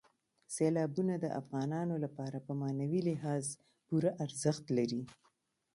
سیلابونه 0.55 1.13
د 1.19 1.25
افغانانو 1.41 1.95
لپاره 2.03 2.37
په 2.45 2.51
معنوي 2.61 3.01
لحاظ 3.09 3.43
پوره 3.87 4.11
ارزښت 4.25 4.65
لري. 4.77 5.01